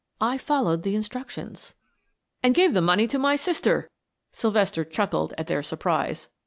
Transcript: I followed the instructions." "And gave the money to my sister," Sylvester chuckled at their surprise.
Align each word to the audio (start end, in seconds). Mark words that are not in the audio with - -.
I 0.19 0.39
followed 0.39 0.81
the 0.81 0.95
instructions." 0.95 1.75
"And 2.41 2.55
gave 2.55 2.73
the 2.73 2.81
money 2.81 3.05
to 3.05 3.19
my 3.19 3.35
sister," 3.35 3.91
Sylvester 4.31 4.83
chuckled 4.83 5.35
at 5.37 5.45
their 5.45 5.61
surprise. 5.61 6.27